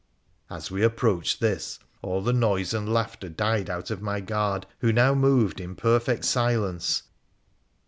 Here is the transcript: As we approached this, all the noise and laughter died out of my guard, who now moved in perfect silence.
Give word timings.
As 0.49 0.71
we 0.71 0.81
approached 0.81 1.39
this, 1.41 1.77
all 2.01 2.23
the 2.23 2.33
noise 2.33 2.73
and 2.73 2.91
laughter 2.91 3.29
died 3.29 3.69
out 3.69 3.91
of 3.91 4.01
my 4.01 4.19
guard, 4.19 4.65
who 4.79 4.91
now 4.91 5.13
moved 5.13 5.61
in 5.61 5.75
perfect 5.75 6.25
silence. 6.25 7.03